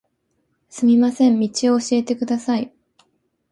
[0.67, 2.73] すみません、道を教えてください